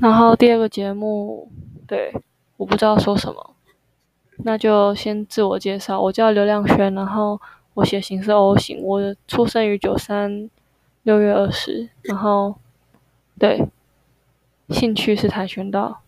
[0.00, 1.50] 然后第二个节目，
[1.86, 2.12] 对，
[2.56, 3.54] 我不知道说什么，
[4.38, 7.40] 那就先自我介绍，我叫刘亮轩，然后
[7.74, 10.48] 我血型是 O 型，我出生于九三
[11.02, 12.54] 六月二十，然后
[13.38, 13.66] 对，
[14.68, 16.00] 兴趣是跆拳道。